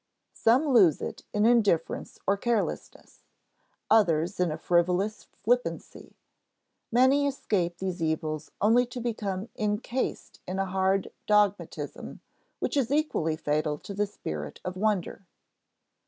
Some 0.33 0.67
lose 0.69 0.99
it 0.99 1.21
in 1.31 1.45
indifference 1.45 2.17
or 2.25 2.35
carelessness; 2.35 3.21
others 3.87 4.39
in 4.39 4.49
a 4.51 4.57
frivolous 4.57 5.27
flippancy; 5.43 6.15
many 6.91 7.27
escape 7.27 7.77
these 7.77 8.01
evils 8.01 8.49
only 8.61 8.87
to 8.87 8.99
become 8.99 9.49
incased 9.53 10.39
in 10.47 10.57
a 10.57 10.65
hard 10.65 11.11
dogmatism 11.27 12.19
which 12.57 12.75
is 12.75 12.89
equally 12.91 13.35
fatal 13.35 13.77
to 13.77 13.93
the 13.93 14.07
spirit 14.07 14.59
of 14.65 14.75
wonder. 14.75 15.27